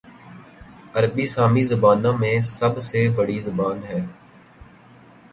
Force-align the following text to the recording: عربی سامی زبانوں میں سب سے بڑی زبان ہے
عربی 0.95 1.25
سامی 1.25 1.63
زبانوں 1.63 2.13
میں 2.17 2.39
سب 2.47 2.79
سے 2.79 3.07
بڑی 3.09 3.39
زبان 3.41 3.83
ہے 3.83 3.99